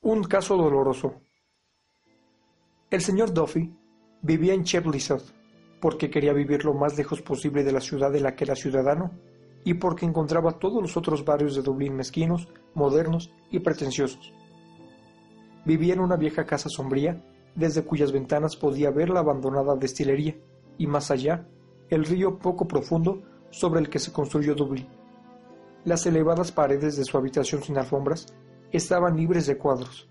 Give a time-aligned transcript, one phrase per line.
[0.00, 1.16] Un caso doloroso.
[2.88, 3.74] El señor Duffy
[4.22, 5.22] vivía en Cheplizod
[5.80, 9.10] porque quería vivir lo más lejos posible de la ciudad de la que era ciudadano
[9.64, 14.32] y porque encontraba todos los otros barrios de Dublín mezquinos, modernos y pretenciosos.
[15.64, 17.20] Vivía en una vieja casa sombría,
[17.56, 20.36] desde cuyas ventanas podía ver la abandonada destilería,
[20.78, 21.48] y más allá,
[21.90, 24.86] el río poco profundo sobre el que se construyó Dublín.
[25.84, 28.32] Las elevadas paredes de su habitación sin alfombras
[28.72, 30.08] estaban libres de cuadros.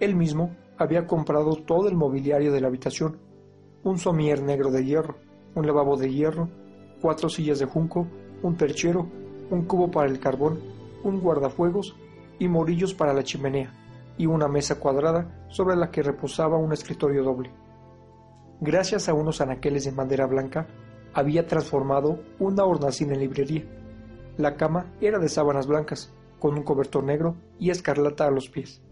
[0.00, 3.18] Él mismo había comprado todo el mobiliario de la habitación,
[3.84, 5.16] un somier negro de hierro,
[5.54, 6.48] un lavabo de hierro,
[7.00, 8.06] cuatro sillas de junco,
[8.42, 9.06] un perchero,
[9.50, 10.60] un cubo para el carbón,
[11.04, 11.94] un guardafuegos
[12.38, 13.72] y morillos para la chimenea,
[14.16, 17.50] y una mesa cuadrada sobre la que reposaba un escritorio doble.
[18.60, 20.66] Gracias a unos anaqueles de madera blanca,
[21.14, 23.64] había transformado una hornacina en librería.
[24.38, 26.12] La cama era de sábanas blancas,
[26.42, 28.82] con un cobertor negro y escarlata a los pies.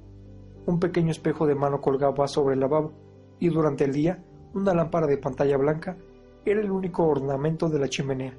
[0.67, 2.93] Un pequeño espejo de mano colgaba sobre el lavabo,
[3.41, 4.23] y durante el día
[4.55, 5.97] una lámpara de pantalla blanca
[6.45, 8.35] era el único ornamento de la chimenea.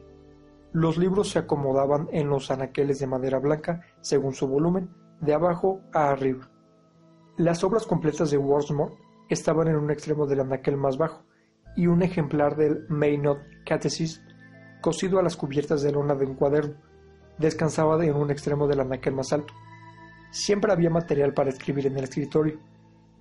[0.71, 5.81] Los libros se acomodaban en los anaqueles de madera blanca según su volumen, de abajo
[5.91, 6.49] a arriba.
[7.35, 8.93] Las obras completas de Wordsworth
[9.27, 11.25] estaban en un extremo del anaquel más bajo,
[11.75, 14.21] y un ejemplar del Maynard Catechism,
[14.79, 16.90] cosido a las cubiertas de lona de un cuaderno,
[17.41, 19.53] descansaba en un extremo del anaquel más alto.
[20.31, 22.59] Siempre había material para escribir en el escritorio.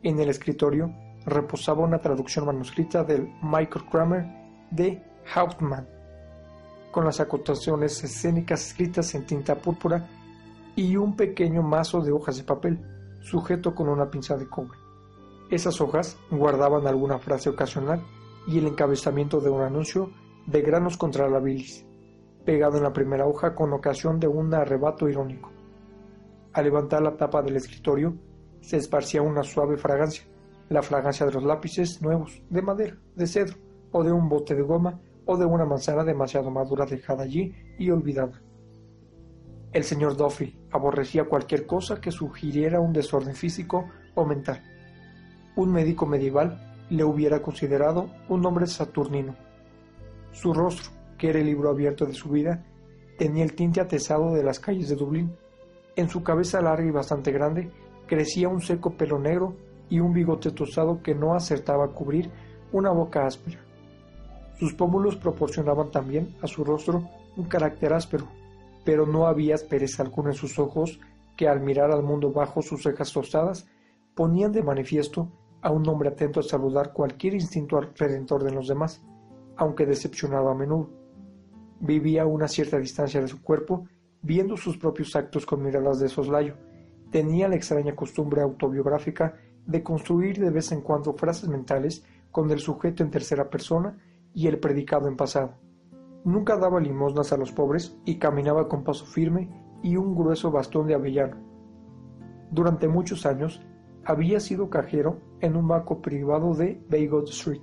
[0.02, 0.94] En el escritorio
[1.26, 4.26] reposaba una traducción manuscrita del Michael Kramer
[4.70, 5.02] de
[5.34, 5.86] Hauptmann
[6.90, 10.08] con las acotaciones escénicas escritas en tinta púrpura
[10.76, 12.80] y un pequeño mazo de hojas de papel,
[13.20, 14.78] sujeto con una pinza de cobre.
[15.50, 18.02] Esas hojas guardaban alguna frase ocasional
[18.46, 20.10] y el encabezamiento de un anuncio
[20.46, 21.84] de granos contra la bilis,
[22.50, 25.52] pegado en la primera hoja con ocasión de un arrebato irónico.
[26.52, 28.16] Al levantar la tapa del escritorio,
[28.60, 30.24] se esparcía una suave fragancia,
[30.68, 33.56] la fragancia de los lápices nuevos, de madera, de cedro,
[33.92, 37.88] o de un bote de goma o de una manzana demasiado madura dejada allí y
[37.88, 38.42] olvidada.
[39.72, 43.84] El señor Duffy aborrecía cualquier cosa que sugiriera un desorden físico
[44.16, 44.60] o mental.
[45.54, 46.58] Un médico medieval
[46.90, 49.36] le hubiera considerado un hombre saturnino.
[50.32, 52.64] Su rostro, el libro abierto de su vida,
[53.18, 55.36] tenía el tinte atesado de las calles de Dublín.
[55.96, 57.70] En su cabeza larga y bastante grande
[58.06, 59.54] crecía un seco pelo negro
[59.90, 62.30] y un bigote tostado que no acertaba a cubrir
[62.72, 63.60] una boca áspera.
[64.58, 68.26] Sus pómulos proporcionaban también a su rostro un carácter áspero,
[68.84, 71.00] pero no había aspereza alguna en sus ojos
[71.36, 73.66] que al mirar al mundo bajo sus cejas tostadas
[74.14, 75.28] ponían de manifiesto
[75.62, 79.02] a un hombre atento a saludar cualquier instinto redentor de los demás,
[79.56, 80.99] aunque decepcionado a menudo.
[81.80, 83.86] Vivía a una cierta distancia de su cuerpo,
[84.22, 86.54] viendo sus propios actos con miradas de soslayo.
[87.10, 89.34] Tenía la extraña costumbre autobiográfica
[89.66, 93.98] de construir de vez en cuando frases mentales con el sujeto en tercera persona
[94.34, 95.54] y el predicado en pasado.
[96.24, 99.48] Nunca daba limosnas a los pobres y caminaba con paso firme
[99.82, 101.36] y un grueso bastón de avellano.
[102.50, 103.62] Durante muchos años
[104.04, 107.62] había sido cajero en un banco privado de Baygot Street,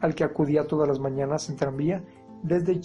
[0.00, 2.04] al que acudía todas las mañanas en tranvía
[2.42, 2.80] desde.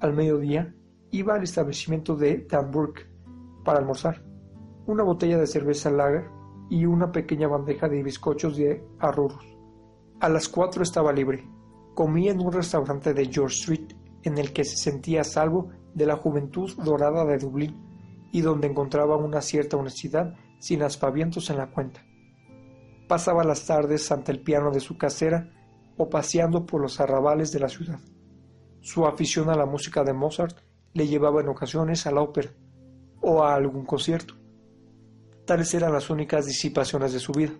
[0.00, 0.74] Al mediodía
[1.10, 2.94] iba al establecimiento de Danburg
[3.64, 4.22] para almorzar,
[4.86, 6.28] una botella de cerveza lager
[6.70, 9.44] y una pequeña bandeja de bizcochos de arruros.
[10.20, 11.56] A las cuatro estaba libre
[11.96, 16.04] comía en un restaurante de George Street en el que se sentía a salvo de
[16.04, 17.74] la juventud dorada de Dublín
[18.32, 22.04] y donde encontraba una cierta honestidad sin aspavientos en la cuenta.
[23.08, 25.48] Pasaba las tardes ante el piano de su casera
[25.96, 27.98] o paseando por los arrabales de la ciudad.
[28.80, 30.58] Su afición a la música de Mozart
[30.92, 32.50] le llevaba en ocasiones a la ópera
[33.20, 34.34] o a algún concierto.
[35.44, 37.52] Tales eran las únicas disipaciones de su vida.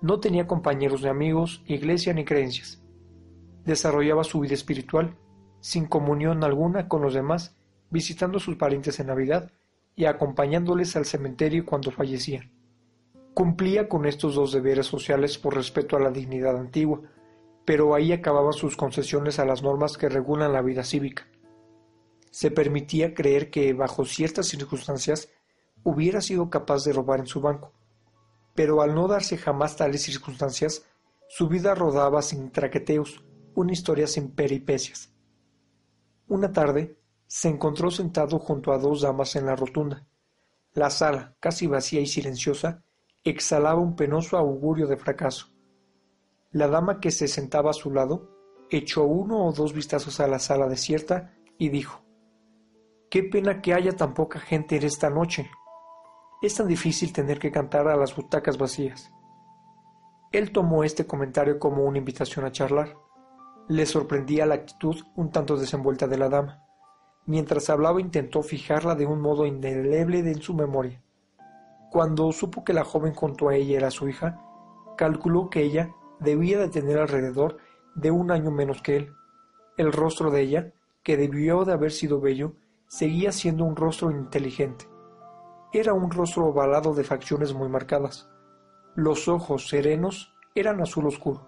[0.00, 2.80] No tenía compañeros ni amigos, iglesia ni creencias
[3.64, 5.16] desarrollaba su vida espiritual
[5.60, 7.56] sin comunión alguna con los demás,
[7.90, 9.50] visitando a sus parientes en Navidad
[9.94, 12.50] y acompañándoles al cementerio cuando fallecían.
[13.34, 17.00] Cumplía con estos dos deberes sociales por respeto a la dignidad antigua,
[17.70, 21.28] pero ahí acababan sus concesiones a las normas que regulan la vida cívica.
[22.32, 25.28] Se permitía creer que, bajo ciertas circunstancias,
[25.84, 27.72] hubiera sido capaz de robar en su banco.
[28.56, 30.84] pero al no darse jamás tales circunstancias,
[31.28, 33.22] su vida rodaba sin traqueteos,
[33.54, 35.12] una historia sin peripecias.
[36.26, 40.04] Una tarde se encontró sentado junto a dos damas en la rotunda.
[40.72, 42.82] La sala, casi vacía y silenciosa,
[43.22, 45.46] exhalaba un penoso augurio de fracaso.
[46.52, 48.28] La dama que se sentaba a su lado
[48.70, 52.02] echó uno o dos vistazos a la sala desierta y dijo
[53.08, 55.48] Qué pena que haya tan poca gente en esta noche.
[56.42, 59.12] Es tan difícil tener que cantar a las butacas vacías.
[60.32, 62.96] Él tomó este comentario como una invitación a charlar.
[63.68, 66.64] Le sorprendía la actitud un tanto desenvuelta de la dama.
[67.26, 71.00] Mientras hablaba intentó fijarla de un modo indeleble en su memoria.
[71.92, 74.40] Cuando supo que la joven junto a ella era su hija,
[74.96, 77.56] calculó que ella debía de tener alrededor
[77.94, 79.12] de un año menos que él.
[79.76, 80.72] El rostro de ella,
[81.02, 82.52] que debió de haber sido bello,
[82.86, 84.86] seguía siendo un rostro inteligente.
[85.72, 88.28] Era un rostro ovalado de facciones muy marcadas.
[88.96, 91.46] Los ojos serenos eran azul oscuro.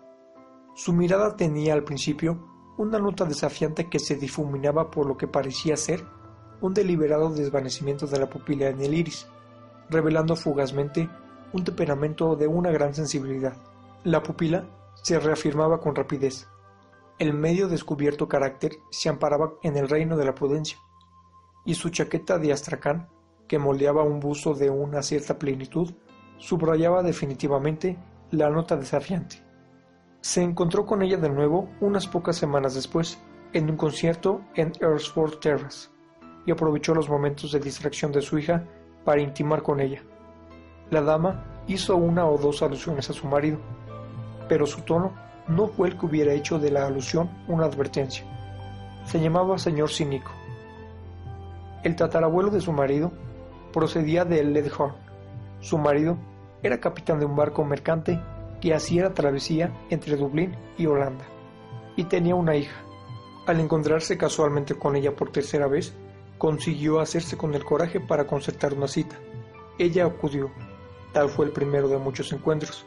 [0.75, 2.49] Su mirada tenía al principio
[2.79, 6.05] una nota desafiante que se difuminaba por lo que parecía ser
[6.61, 9.27] un deliberado desvanecimiento de la pupila en el iris,
[9.91, 11.11] revelando fugazmente
[11.53, 13.57] un temperamento de una gran sensibilidad.
[14.05, 14.69] La pupila
[15.01, 16.49] se reafirmaba con rapidez.
[17.21, 20.77] El medio descubierto carácter se amparaba en el reino de la prudencia,
[21.65, 23.09] y su chaqueta de astracán,
[23.47, 25.93] que moldeaba un busto de una cierta plenitud,
[26.39, 27.97] subrayaba definitivamente
[28.33, 29.37] la nota desafiante.
[30.21, 33.23] Se encontró con ella de nuevo unas pocas semanas después,
[33.53, 35.91] en un concierto en Earlsford Terrace,
[36.45, 38.67] y aprovechó los momentos de distracción de su hija
[39.05, 40.03] para intimar con ella.
[40.91, 43.59] La dama hizo una o dos alusiones a su marido,
[44.53, 45.15] pero su tono
[45.49, 48.23] no fue el que hubiera hecho de la alusión una advertencia.
[49.07, 50.31] Se llamaba señor Cínico.
[51.83, 53.11] El tatarabuelo de su marido
[53.73, 54.95] procedía de Leghorn.
[55.61, 56.19] Su marido
[56.63, 58.21] era capitán de un barco mercante
[58.61, 61.25] que hacía la travesía entre Dublín y Holanda,
[61.97, 62.83] y tenía una hija.
[63.47, 65.95] Al encontrarse casualmente con ella por tercera vez,
[66.37, 69.17] consiguió hacerse con el coraje para concertar una cita.
[69.79, 70.51] Ella acudió.
[71.15, 72.85] Tal fue el primero de muchos encuentros.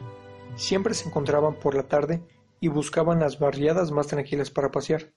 [0.56, 2.26] Siempre se encontraban por la tarde
[2.60, 5.12] y buscaban las barriadas más tranquilas para pasear.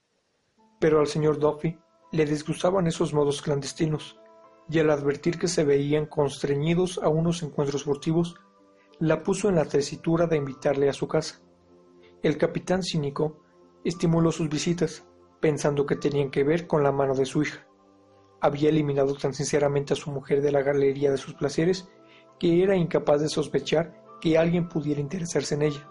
[0.79, 1.79] Pero al señor Duffy
[2.11, 4.19] le disgustaban esos modos clandestinos,
[4.69, 8.35] y al advertir que se veían constreñidos a unos encuentros furtivos,
[8.99, 11.41] la puso en la tesitura de invitarle a su casa.
[12.21, 13.39] El capitán cínico
[13.85, 15.07] estimuló sus visitas,
[15.39, 17.65] pensando que tenían que ver con la mano de su hija.
[18.41, 21.87] Había eliminado tan sinceramente a su mujer de la galería de sus placeres
[22.39, 25.89] que era incapaz de sospechar que alguien pudiera interesarse en ella.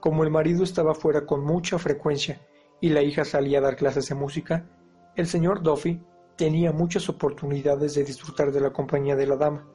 [0.00, 2.46] Como el marido estaba fuera con mucha frecuencia
[2.80, 4.68] y la hija salía a dar clases de música,
[5.14, 6.02] el señor Duffy
[6.36, 9.68] tenía muchas oportunidades de disfrutar de la compañía de la dama.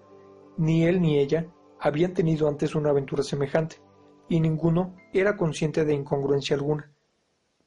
[0.57, 1.47] Ni él ni ella
[1.79, 3.77] habían tenido antes una aventura semejante,
[4.27, 6.91] y ninguno era consciente de incongruencia alguna.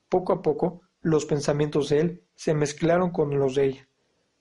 [0.09, 3.89] Poco a poco, los pensamientos de él se mezclaron con los de ella.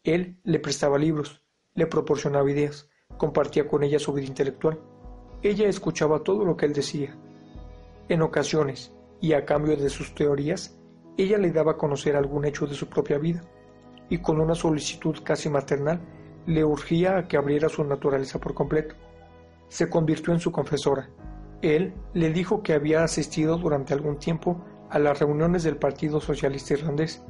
[0.03, 1.43] Él le prestaba libros,
[1.75, 4.81] le proporcionaba ideas, compartía con ella su vida intelectual,
[5.41, 7.15] ella escuchaba todo lo que él decía.
[8.09, 10.77] En ocasiones, y a cambio de sus teorías,
[11.17, 13.41] ella le daba a conocer algún hecho de su propia vida,
[14.09, 16.01] y con una solicitud casi maternal
[16.45, 18.95] le urgía a que abriera su naturaleza por completo.
[19.67, 21.09] Se convirtió en su confesora.
[21.61, 26.73] Él le dijo que había asistido durante algún tiempo a las reuniones del Partido Socialista
[26.73, 27.23] Irlandés,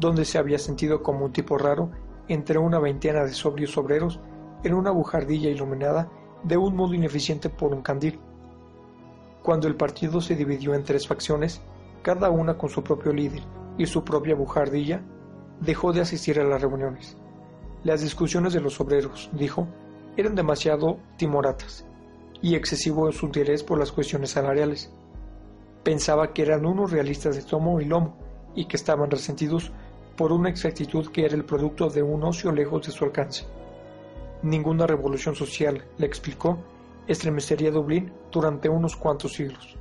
[0.00, 1.90] donde se había sentido como un tipo raro
[2.28, 4.20] entre una veintena de sobrios obreros
[4.64, 6.10] en una bujardilla iluminada
[6.44, 8.20] de un modo ineficiente por un candil.
[9.42, 11.60] Cuando el partido se dividió en tres facciones,
[12.02, 13.42] cada una con su propio líder
[13.76, 15.02] y su propia bujardilla,
[15.60, 17.16] dejó de asistir a las reuniones.
[17.82, 19.66] Las discusiones de los obreros, dijo,
[20.16, 21.84] eran demasiado timoratas
[22.40, 24.92] y excesivo su interés por las cuestiones salariales.
[25.82, 28.16] Pensaba que eran unos realistas de tomo y lomo
[28.54, 29.72] y que estaban resentidos
[30.16, 33.44] por una exactitud que era el producto de un ocio lejos de su alcance.
[34.44, 36.58] Ninguna revolución social, le explicó,
[37.06, 39.78] estremecería Dublín durante unos cuantos siglos.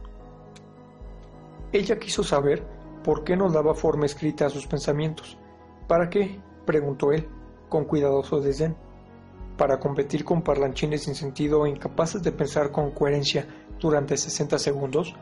[1.74, 2.66] Ella quiso saber
[3.04, 5.38] por qué no daba forma escrita a sus pensamientos.
[5.86, 6.40] ¿Para qué?
[6.66, 7.28] preguntó él,
[7.68, 8.78] con cuidadoso desdén.
[9.58, 13.46] Para competir con parlanchines sin sentido e incapaces de pensar con coherencia
[13.82, 15.14] durante 60 segundos,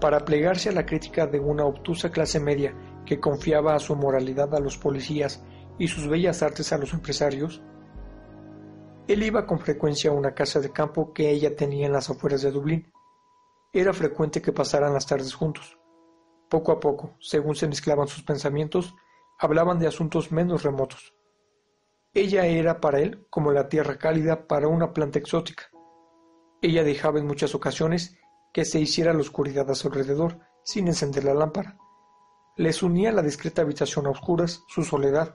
[0.00, 2.74] para plegarse a la crítica de una obtusa clase media
[3.06, 5.44] que confiaba a su moralidad a los policías
[5.78, 7.62] y sus bellas artes a los empresarios,
[9.06, 12.42] él iba con frecuencia a una casa de campo que ella tenía en las afueras
[12.42, 12.92] de Dublín.
[13.72, 15.78] Era frecuente que pasaran las tardes juntos.
[16.48, 18.94] Poco a poco, según se mezclaban sus pensamientos,
[19.38, 21.14] hablaban de asuntos menos remotos.
[22.14, 25.64] Ella era para él como la tierra cálida para una planta exótica.
[26.62, 28.16] Ella dejaba en muchas ocasiones
[28.52, 31.76] que se hiciera la oscuridad a su alrededor, sin encender la lámpara.
[32.56, 35.34] Les unía la discreta habitación a oscuras su soledad,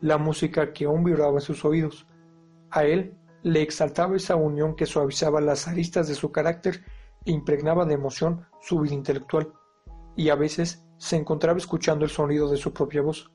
[0.00, 2.06] la música que aún vibraba en sus oídos.
[2.70, 6.84] A él le exaltaba esa unión que suavizaba las aristas de su carácter
[7.24, 9.52] e impregnaba de emoción su vida intelectual,
[10.16, 13.30] y a veces se encontraba escuchando el sonido de su propia voz.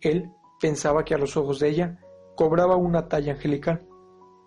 [0.00, 1.98] Él pensaba que a los ojos de ella
[2.36, 3.86] cobraba una talla angelical,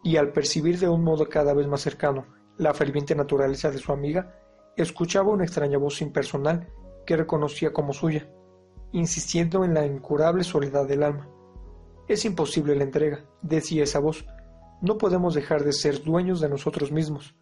[0.04, 3.92] y al percibir de un modo cada vez más cercano la ferviente naturaleza de su
[3.92, 4.40] amiga,
[4.78, 6.70] escuchaba una extraña voz impersonal
[7.06, 8.30] que reconocía como suya,
[8.92, 11.30] insistiendo en la incurable soledad del alma.
[12.08, 14.26] Es imposible la entrega, decía esa voz.
[14.82, 17.36] No podemos dejar de ser dueños de nosotros mismos.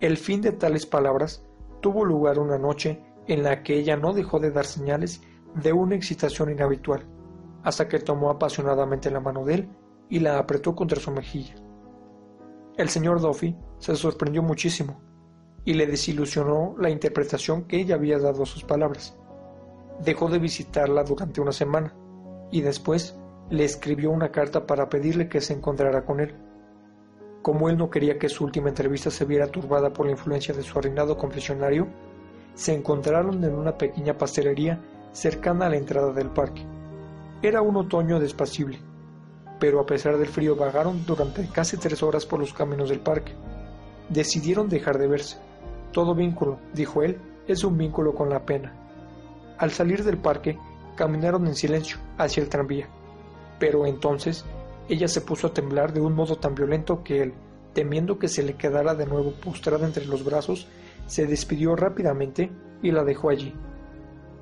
[0.00, 1.44] El fin de tales palabras
[1.80, 5.22] tuvo lugar una noche en la que ella no dejó de dar señales
[5.54, 7.06] de una excitación inhabitual,
[7.62, 9.68] hasta que tomó apasionadamente la mano de él
[10.08, 11.54] y la apretó contra su mejilla.
[12.76, 15.00] El señor Duffy se sorprendió muchísimo
[15.64, 19.16] y le desilusionó la interpretación que ella había dado a sus palabras.
[20.02, 21.94] Dejó de visitarla durante una semana
[22.50, 23.19] y después
[23.50, 26.34] le escribió una carta para pedirle que se encontrara con él.
[27.42, 30.62] Como él no quería que su última entrevista se viera turbada por la influencia de
[30.62, 31.88] su arruinado confesionario,
[32.54, 34.80] se encontraron en una pequeña pastelería
[35.12, 36.64] cercana a la entrada del parque.
[37.42, 38.78] Era un otoño despacible,
[39.58, 43.32] pero a pesar del frío vagaron durante casi tres horas por los caminos del parque.
[44.08, 45.38] Decidieron dejar de verse.
[45.92, 48.74] Todo vínculo, dijo él, es un vínculo con la pena.
[49.58, 50.56] Al salir del parque,
[50.94, 52.88] caminaron en silencio hacia el tranvía.
[53.60, 54.44] Pero entonces
[54.88, 57.34] ella se puso a temblar de un modo tan violento que él,
[57.74, 60.66] temiendo que se le quedara de nuevo postrada entre los brazos,
[61.06, 62.50] se despidió rápidamente
[62.82, 63.54] y la dejó allí.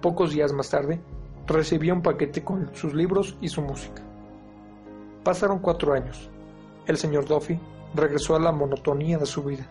[0.01, 1.01] Pocos días más tarde,
[1.47, 4.03] recibió un paquete con sus libros y su música.
[5.25, 6.31] Pasaron cuatro años.
[6.87, 7.61] El señor Duffy
[7.95, 9.67] regresó a la monotonía de su vida.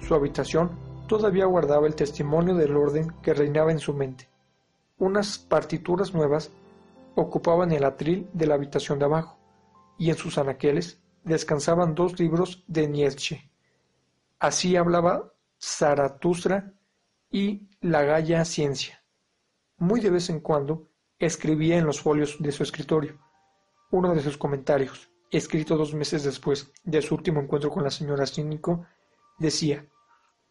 [0.00, 0.70] Su habitación
[1.08, 4.28] todavía guardaba el testimonio del orden que reinaba en su mente.
[4.98, 6.50] Unas partituras nuevas
[7.16, 9.38] ocupaban el atril de la habitación de abajo,
[9.98, 13.50] y en sus anaqueles descansaban dos libros de Nietzsche.
[14.38, 16.74] Así hablaba Zaratustra
[17.30, 19.02] y la Gaya Ciencia.
[19.78, 23.18] Muy de vez en cuando escribía en los folios de su escritorio.
[23.90, 28.26] Uno de sus comentarios, escrito dos meses después de su último encuentro con la señora
[28.26, 28.86] Cínico,
[29.38, 29.86] decía,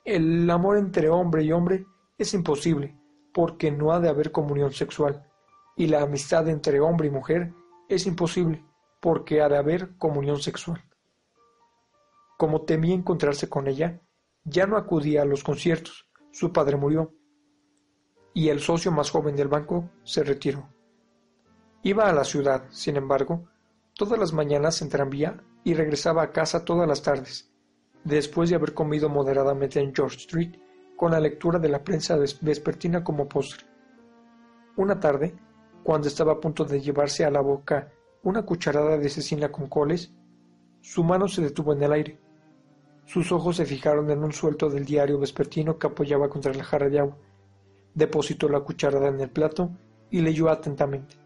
[0.03, 1.85] El amor entre hombre y hombre
[2.17, 2.97] es imposible,
[3.33, 5.29] porque no ha de haber comunión sexual
[5.75, 7.53] y la amistad entre hombre y mujer
[7.89, 8.65] es imposible
[9.01, 10.83] porque ha de haber comunión sexual.
[12.37, 14.01] Como temía encontrarse con ella,
[14.43, 17.13] ya no acudía a los conciertos, su padre murió,
[18.33, 20.67] y el socio más joven del banco se retiró.
[21.83, 23.47] Iba a la ciudad, sin embargo,
[23.93, 27.51] todas las mañanas en tranvía y regresaba a casa todas las tardes,
[28.03, 30.55] después de haber comido moderadamente en George Street
[30.97, 33.65] con la lectura de la prensa vespertina como postre.
[34.77, 35.35] Una tarde,
[35.85, 37.91] cuando estaba a punto de llevarse a la boca
[38.23, 40.11] una cucharada de cecina con coles,
[40.81, 42.19] su mano se detuvo en el aire.
[43.05, 46.89] Sus ojos se fijaron en un suelto del diario vespertino que apoyaba contra la jarra
[46.89, 47.15] de agua.
[47.93, 49.69] Depositó la cucharada en el plato
[50.09, 51.17] y leyó atentamente.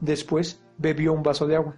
[0.00, 1.76] Después bebió un vaso de agua,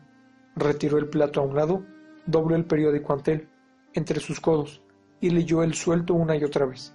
[0.55, 1.83] retiró el plato a un lado,
[2.25, 3.49] dobló el periódico ante él,
[3.95, 4.81] entre sus codos,
[5.21, 6.95] y leyó el suelto una y otra vez.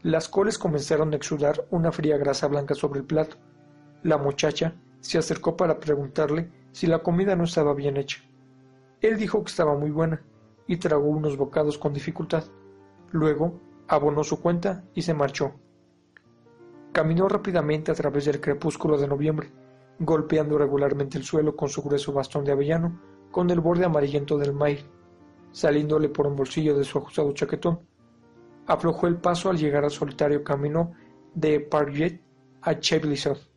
[0.00, 3.36] Las coles comenzaron a exudar una fría grasa blanca sobre el plato,
[4.02, 8.22] la muchacha se acercó para preguntarle si la comida no estaba bien hecha.
[9.00, 10.22] Él dijo que estaba muy buena
[10.66, 12.44] y tragó unos bocados con dificultad.
[13.10, 15.52] Luego abonó su cuenta y se marchó.
[16.92, 19.50] Caminó rápidamente a través del crepúsculo de noviembre,
[19.98, 23.00] golpeando regularmente el suelo con su grueso bastón de avellano
[23.30, 24.84] con el borde amarillento del maíz,
[25.52, 27.80] saliéndole por un bolsillo de su ajustado chaquetón.
[28.66, 30.92] Aflojó el paso al llegar al solitario camino
[31.34, 32.20] de Parget
[32.62, 33.47] a Chevelizot.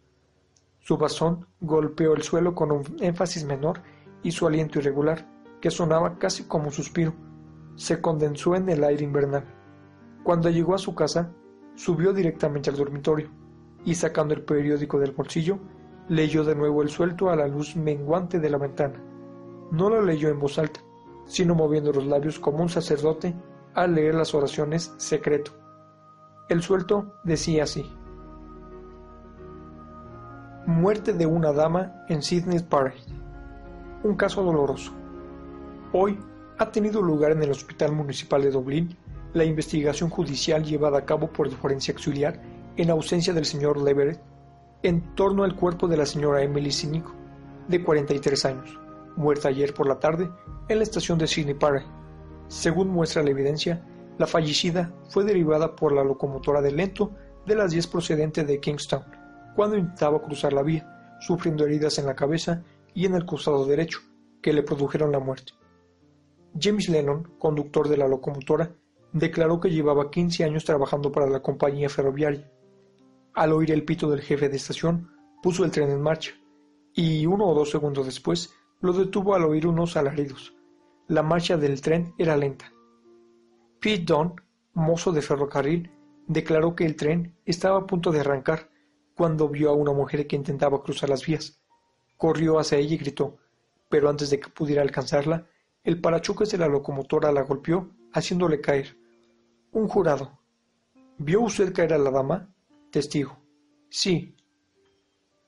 [0.81, 3.81] Su bastón golpeó el suelo con un énfasis menor
[4.23, 5.27] y su aliento irregular,
[5.61, 7.13] que sonaba casi como un suspiro,
[7.75, 9.45] se condensó en el aire invernal.
[10.23, 11.31] Cuando llegó a su casa,
[11.75, 13.29] subió directamente al dormitorio
[13.85, 15.59] y sacando el periódico del bolsillo,
[16.09, 19.01] leyó de nuevo el suelto a la luz menguante de la ventana.
[19.71, 20.81] No lo leyó en voz alta,
[21.25, 23.35] sino moviendo los labios como un sacerdote
[23.73, 25.51] al leer las oraciones secreto.
[26.49, 27.89] El suelto decía así.
[30.71, 32.95] Muerte de una dama en Sydney Park.
[34.03, 34.93] Un caso doloroso.
[35.91, 36.17] Hoy
[36.57, 38.97] ha tenido lugar en el Hospital Municipal de Dublín
[39.33, 42.41] la investigación judicial llevada a cabo por el forense auxiliar
[42.77, 44.21] en ausencia del señor Leverett
[44.81, 47.13] en torno al cuerpo de la señora Emily Cínico,
[47.67, 48.79] de 43 años,
[49.17, 50.31] muerta ayer por la tarde
[50.69, 51.85] en la estación de Sydney Park.
[52.47, 53.85] Según muestra la evidencia,
[54.17, 57.11] la fallecida fue derivada por la locomotora de lento
[57.45, 59.20] de las 10 procedente de Kingstown,
[59.55, 63.99] cuando intentaba cruzar la vía, sufriendo heridas en la cabeza y en el costado derecho,
[64.41, 65.53] que le produjeron la muerte.
[66.59, 68.75] James Lennon, conductor de la locomotora,
[69.13, 72.51] declaró que llevaba 15 años trabajando para la compañía ferroviaria.
[73.33, 75.09] Al oír el pito del jefe de estación,
[75.41, 76.33] puso el tren en marcha,
[76.93, 80.53] y uno o dos segundos después lo detuvo al oír unos alaridos.
[81.07, 82.71] La marcha del tren era lenta.
[83.79, 84.35] Pete Dunn,
[84.73, 85.91] mozo de ferrocarril,
[86.27, 88.70] declaró que el tren estaba a punto de arrancar
[89.21, 91.61] cuando vio a una mujer que intentaba cruzar las vías.
[92.17, 93.37] Corrió hacia ella y gritó,
[93.87, 95.45] pero antes de que pudiera alcanzarla,
[95.83, 98.97] el parachoques de la locomotora la golpeó, haciéndole caer.
[99.73, 100.39] Un jurado.
[101.19, 102.51] ¿Vio usted caer a la dama?
[102.89, 103.37] Testigo.
[103.91, 104.35] Sí.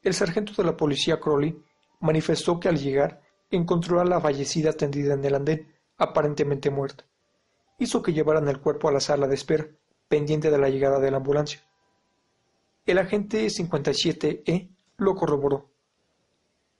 [0.03, 1.60] El sargento de la policía Crowley
[2.00, 7.06] manifestó que al llegar encontró a la fallecida tendida en el andén, aparentemente muerta.
[7.80, 9.65] Hizo que llevaran el cuerpo a la sala de espera,
[10.08, 11.63] pendiente de la llegada de la ambulancia.
[12.86, 15.70] El agente 57E lo corroboró.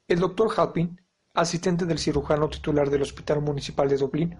[0.05, 1.00] El doctor Halpin,
[1.33, 4.38] asistente del cirujano titular del Hospital Municipal de Dublín,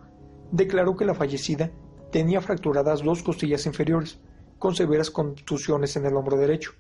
[0.52, 1.72] declaró que la fallecida
[2.12, 4.20] tenía fracturadas dos costillas inferiores,
[4.60, 6.74] con severas contusiones en el hombro derecho.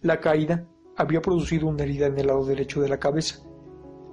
[0.00, 3.44] La caída había producido una herida en el lado derecho de la cabeza.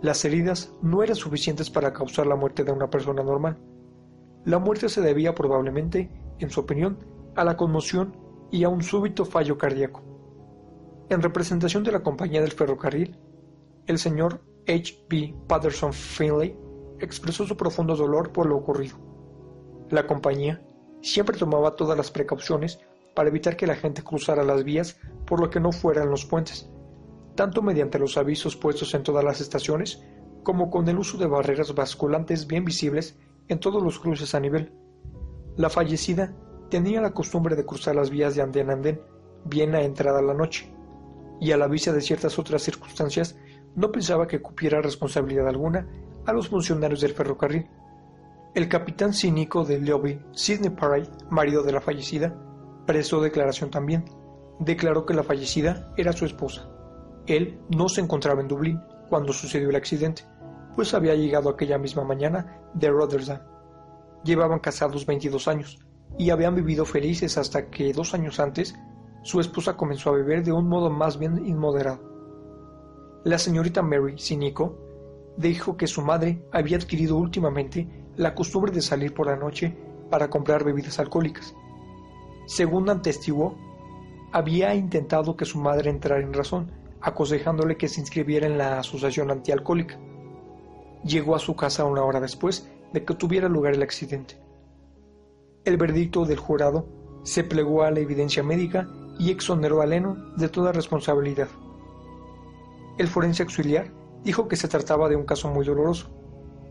[0.04, 3.58] Las heridas no eran suficientes para causar la muerte de una persona normal.
[4.46, 7.00] La muerte se debía probablemente, en su opinión,
[7.36, 10.02] a la conmoción y a un súbito fallo cardíaco.
[11.10, 13.18] En representación de la compañía del ferrocarril,
[13.86, 15.06] el señor H.
[15.10, 15.36] B.
[15.48, 16.58] Patterson Finlay
[17.00, 18.98] expresó su profundo dolor por lo ocurrido.
[19.90, 20.62] La compañía
[21.02, 22.80] siempre tomaba todas las precauciones
[23.16, 26.70] para evitar que la gente cruzara las vías por lo que no fueran los puentes,
[27.36, 30.04] tanto mediante los avisos puestos en todas las estaciones
[30.44, 34.74] como con el uso de barreras basculantes bien visibles en todos los cruces a nivel.
[35.56, 36.36] La fallecida
[36.70, 39.02] tenía la costumbre de cruzar las vías de andén a andén
[39.46, 40.74] bien a entrada la noche,
[41.40, 43.38] y a la vista de ciertas otras circunstancias
[43.76, 45.88] no pensaba que cupiera responsabilidad alguna
[46.26, 47.70] a los funcionarios del ferrocarril.
[48.56, 52.36] El capitán cínico de lobby, Sidney Parry, marido de la fallecida,
[52.86, 54.06] prestó declaración también.
[54.60, 56.68] Declaró que la fallecida era su esposa.
[57.28, 60.24] Él no se encontraba en Dublín cuando sucedió el accidente,
[60.76, 63.42] pues había llegado aquella misma mañana de Rotterdam.
[64.24, 65.87] Llevaban casados 22 años
[66.18, 68.76] y habían vivido felices hasta que dos años antes
[69.24, 72.00] su esposa comenzó a beber de un modo más bien inmoderado.
[73.24, 74.78] La señorita Mary Cinico
[75.38, 79.78] dijo que su madre había adquirido últimamente la costumbre de salir por la noche
[80.10, 81.54] para comprar bebidas alcohólicas.
[82.46, 83.58] Según atestiguó,
[84.32, 89.30] había intentado que su madre entrara en razón, aconsejándole que se inscribiera en la asociación
[89.30, 90.00] antialcohólica.
[91.04, 94.47] Llegó a su casa una hora después de que tuviera lugar el accidente.
[95.68, 96.88] El veredicto del jurado
[97.24, 98.88] se plegó a la evidencia médica
[99.20, 101.50] y exoneró a Lennon de toda responsabilidad.
[102.98, 103.92] El forense auxiliar
[104.24, 106.10] dijo que se trataba de un caso muy doloroso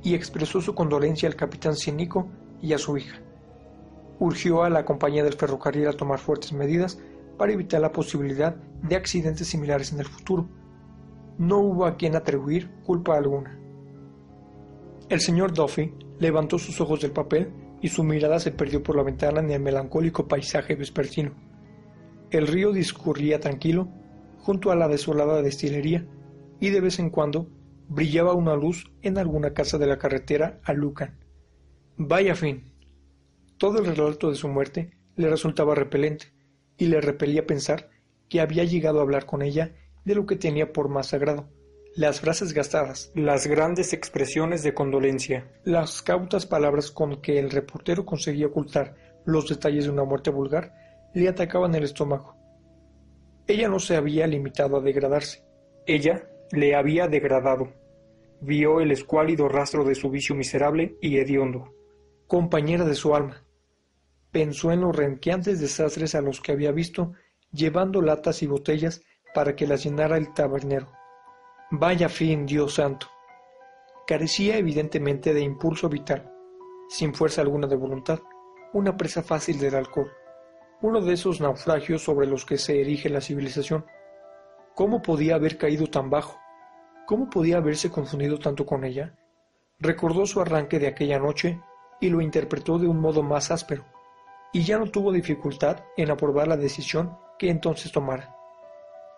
[0.03, 2.27] y expresó su condolencia al capitán Cínico
[2.63, 3.19] y a su hija.
[4.19, 6.99] Urgió a la compañía del ferrocarril a tomar fuertes medidas
[7.37, 10.49] para evitar la posibilidad de accidentes similares en el futuro.
[11.37, 13.61] No hubo a quien atribuir culpa alguna.
[15.11, 19.03] El señor Duffy levantó sus ojos del papel y su mirada se perdió por la
[19.03, 21.35] ventana en el melancólico paisaje vespertino.
[22.31, 23.89] El río discurría tranquilo
[24.39, 26.07] junto a la desolada destilería
[26.61, 27.49] y de vez en cuando
[27.89, 31.19] brillaba una luz en alguna casa de la carretera a Lucan.
[31.97, 32.73] Vaya fin.
[33.59, 36.33] Todo el relato de su muerte le resultaba repelente,
[36.79, 37.89] y le repelía pensar
[38.29, 41.49] que había llegado a hablar con ella de lo que tenía por más sagrado.
[41.97, 48.05] Las frases gastadas, las grandes expresiones de condolencia, las cautas palabras con que el reportero
[48.05, 50.75] conseguía ocultar los detalles de una muerte vulgar,
[51.15, 52.37] le atacaban el estómago.
[53.47, 55.47] Ella no se había limitado a degradarse.
[55.87, 57.73] Ella le había degradado.
[58.43, 61.73] Vio el escuálido rastro de su vicio miserable y hediondo.
[62.27, 63.43] Compañera de su alma.
[64.31, 67.15] Pensó en los renqueantes desastres a los que había visto,
[67.53, 69.01] llevando latas y botellas
[69.35, 70.96] para que las llenara el tabernero.
[71.73, 73.09] Vaya fin, Dios santo.
[74.07, 76.33] Carecía evidentemente de impulso vital,
[76.89, 78.21] sin fuerza alguna de voluntad,
[78.73, 80.13] una presa fácil del alcohol,
[80.81, 83.85] uno de esos naufragios sobre los que se erige la civilización.
[84.77, 86.39] ¿Cómo podía haber caído tan bajo?
[87.05, 89.19] ¿Cómo podía haberse confundido tanto con ella?
[89.81, 91.61] Recordó su arranque de aquella noche
[92.01, 93.85] y lo interpretó de un modo más áspero,
[94.53, 98.37] y ya no tuvo dificultad en aprobar la decisión que entonces tomara.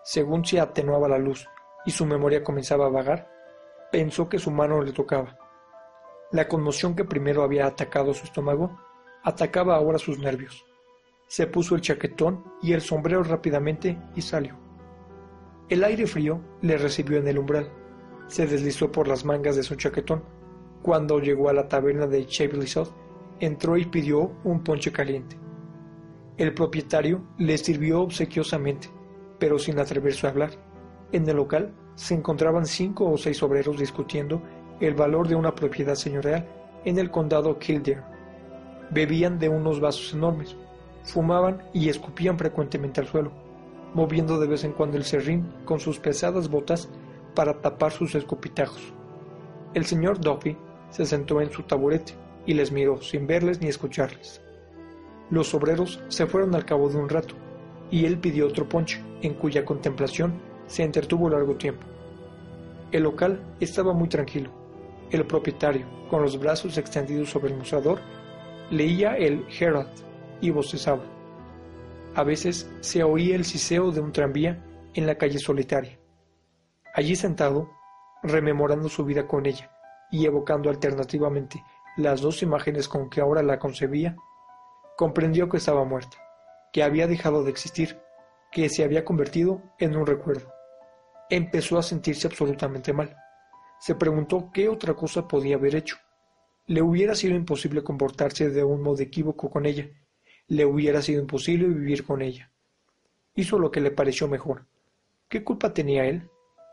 [0.03, 1.47] Según se atenuaba la luz
[1.85, 3.29] y su memoria comenzaba a vagar,
[3.91, 5.37] pensó que su mano le tocaba.
[6.31, 8.77] La conmoción que primero había atacado su estómago
[9.23, 10.65] atacaba ahora sus nervios.
[11.27, 14.55] Se puso el chaquetón y el sombrero rápidamente y salió.
[15.69, 17.71] El aire frío le recibió en el umbral.
[18.27, 20.23] Se deslizó por las mangas de su chaquetón.
[20.81, 22.89] Cuando llegó a la taberna de Sod,
[23.39, 25.37] entró y pidió un ponche caliente.
[26.37, 28.89] El propietario le sirvió obsequiosamente,
[29.39, 30.51] pero sin atreverse a hablar.
[31.11, 34.41] En el local se encontraban cinco o seis obreros discutiendo
[34.79, 36.47] el valor de una propiedad señorial
[36.85, 38.03] en el condado Kildare.
[38.91, 40.55] Bebían de unos vasos enormes,
[41.03, 43.31] fumaban y escupían frecuentemente al suelo,
[43.93, 46.89] moviendo de vez en cuando el serrín con sus pesadas botas
[47.35, 48.93] para tapar sus escupitajos.
[49.73, 50.57] El señor Duffy
[50.89, 52.13] se sentó en su taburete
[52.45, 54.41] y les miró sin verles ni escucharles.
[55.29, 57.35] Los obreros se fueron al cabo de un rato,
[57.91, 61.85] y él pidió otro ponche, en cuya contemplación se entretuvo largo tiempo.
[62.91, 64.51] El local estaba muy tranquilo.
[65.09, 67.99] El propietario, con los brazos extendidos sobre el mostrador,
[68.69, 69.89] leía el Herald
[70.39, 71.03] y bostezaba.
[72.15, 75.99] A veces se oía el siseo de un tranvía en la calle solitaria.
[76.93, 77.69] Allí sentado,
[78.21, 79.71] rememorando su vida con ella
[80.11, 81.63] y evocando alternativamente
[81.97, 84.15] las dos imágenes con que ahora la concebía,
[84.97, 86.17] comprendió que estaba muerta,
[86.71, 87.99] que había dejado de existir,
[88.51, 90.58] que se había convertido en un recuerdo.
[91.29, 93.15] Empezó a sentirse absolutamente mal
[93.79, 95.97] se preguntó qué otra cosa podía haber hecho.
[96.67, 99.89] Le hubiera sido imposible comportarse de un modo equívoco con ella.
[100.47, 102.51] Le hubiera sido imposible vivir con ella.
[103.35, 104.67] Hizo lo que le pareció mejor.
[105.29, 106.29] ¿Qué culpa tenía él?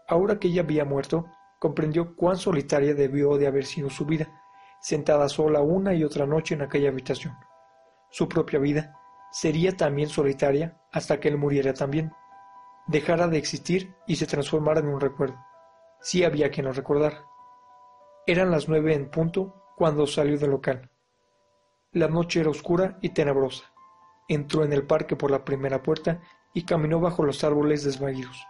[0.09, 1.27] Ahora que ella había muerto,
[1.61, 4.29] comprendió cuán solitaria debió de haber sido su vida,
[4.81, 7.35] sentada sola una y otra noche en aquella habitación.
[8.11, 8.97] Su propia vida
[9.31, 12.13] sería también solitaria hasta que él muriera también,
[12.87, 15.37] dejara de existir y se transformara en un recuerdo.
[16.01, 17.25] Sí había quien lo recordara.
[18.27, 20.91] Eran las nueve en punto cuando salió del local.
[21.93, 23.73] La noche era oscura y tenebrosa.
[24.29, 26.21] Entró en el parque por la primera puerta
[26.53, 28.45] y caminó bajo los árboles desvaídos.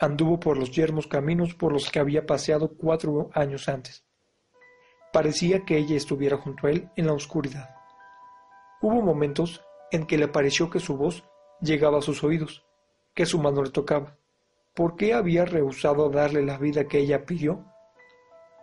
[0.00, 4.04] Anduvo por los yermos caminos por los que había paseado cuatro años antes.
[5.12, 7.70] Parecía que ella estuviera junto a él en la oscuridad.
[8.82, 11.24] Hubo momentos en que le pareció que su voz
[11.60, 12.65] llegaba a sus oídos,
[13.16, 14.16] que su mano le tocaba.
[14.74, 17.64] ¿Por qué había rehusado darle la vida que ella pidió?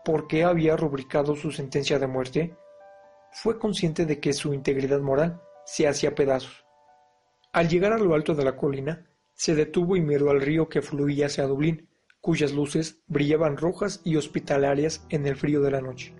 [0.06, 2.56] ¿Por qué había rubricado su sentencia de muerte?
[3.32, 6.66] Fue consciente de que su integridad moral se hacía pedazos.
[7.52, 10.84] Al llegar a lo alto de la colina, se detuvo y miró al río que
[10.84, 11.90] fluía hacia Dublín,
[12.22, 16.14] cuyas luces brillaban rojas y hospitalarias en el frío de la noche.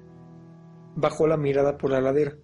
[0.96, 2.36] Bajó la mirada por la ladera,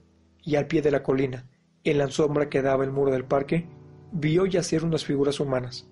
[0.44, 1.50] y al pie de la colina,
[1.84, 3.68] en la sombra que daba el muro del parque,
[4.12, 5.88] vio yacer unas figuras humanas.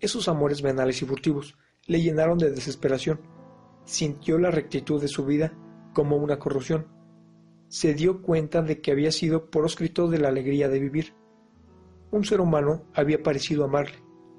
[0.00, 3.20] Esos amores venales y furtivos le llenaron de desesperación.
[3.84, 5.52] Sintió la rectitud de su vida
[5.94, 6.86] como una corrupción.
[7.68, 11.14] Se dio cuenta de que había sido proscrito de la alegría de vivir.
[12.10, 13.96] Un ser humano había parecido amarle,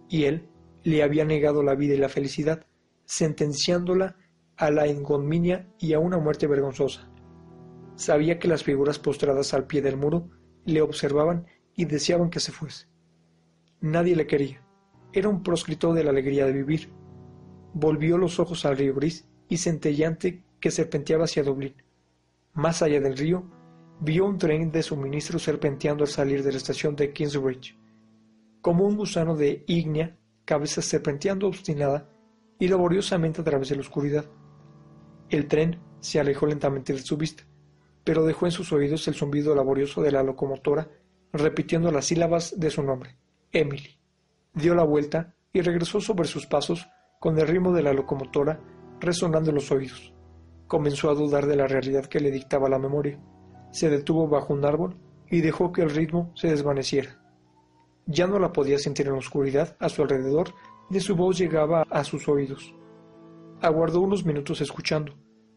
[0.08, 0.50] y él
[0.84, 2.66] le había negado la vida y la felicidad,
[3.06, 4.16] sentenciándola
[4.56, 7.10] a la engominia y a una muerte vergonzosa.
[7.96, 10.30] Sabía que las figuras postradas al pie del muro
[10.66, 11.48] le observaban
[11.78, 12.88] y deseaban que se fuese.
[13.80, 14.62] Nadie le quería.
[15.14, 16.90] Era un proscrito de la alegría de vivir.
[17.74, 21.76] Volvió los ojos al río gris y centellante que serpenteaba hacia Dublín.
[22.54, 23.46] Más allá del río,
[24.00, 27.78] vio un tren de suministro serpenteando al salir de la estación de Kingsbridge.
[28.62, 32.10] Como un gusano de ígnea, cabeza serpenteando obstinada
[32.60, 34.26] y laboriosamente a través de la oscuridad.
[35.30, 37.44] El tren se alejó lentamente de su vista,
[38.04, 40.90] pero dejó en sus oídos el zumbido laborioso de la locomotora,
[41.34, 43.18] repitiendo las sílabas de su nombre,
[43.52, 43.98] Emily
[44.58, 46.88] dio la vuelta y regresó sobre sus pasos
[47.20, 48.60] con el ritmo de la locomotora
[49.00, 50.14] resonando en los oídos.
[50.68, 53.20] Comenzó a dudar de la realidad que le dictaba la memoria.
[53.72, 54.98] Se detuvo bajo un árbol
[55.30, 57.22] y dejó que el ritmo se desvaneciera.
[58.06, 60.54] Ya no la podía sentir en la oscuridad a su alrededor,
[60.90, 62.74] ni su voz llegaba a sus oídos.
[63.62, 65.14] Aguardó unos minutos escuchando.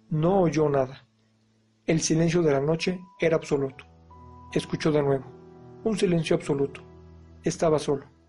[0.09, 1.07] No oyó nada.
[1.87, 3.85] El silencio de la noche era absoluto.
[4.53, 5.40] Escuchó de nuevo.
[5.83, 6.83] Un silencio absoluto.
[7.43, 8.20] Estaba solo.